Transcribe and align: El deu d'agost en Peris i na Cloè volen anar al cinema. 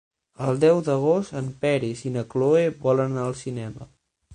El 0.45 0.55
deu 0.63 0.81
d'agost 0.87 1.37
en 1.43 1.51
Peris 1.67 2.03
i 2.11 2.15
na 2.19 2.27
Cloè 2.35 2.67
volen 2.87 3.15
anar 3.15 3.31
al 3.31 3.41
cinema. 3.47 3.95